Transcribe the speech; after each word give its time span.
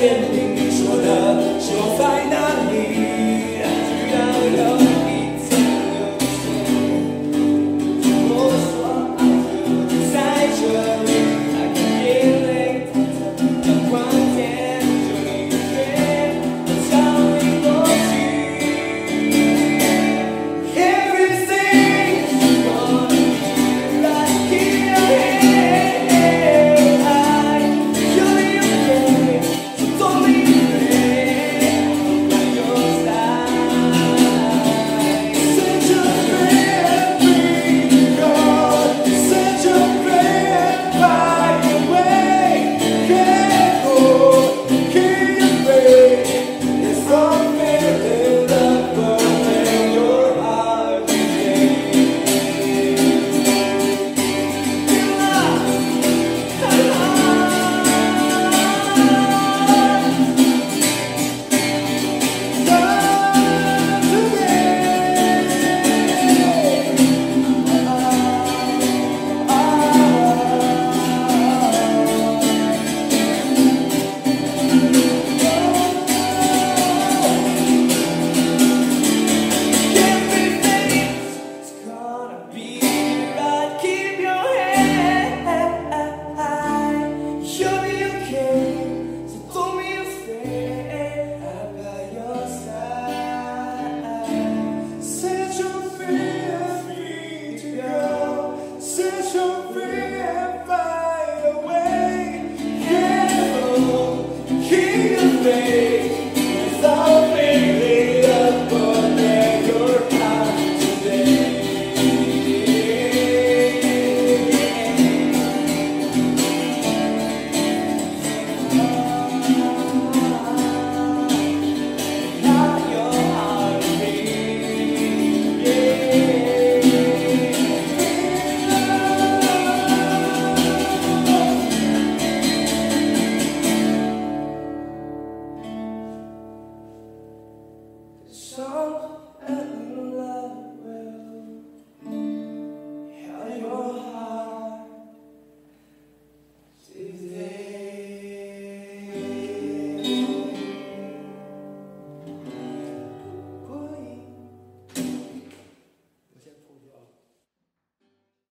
waiting 0.00 0.37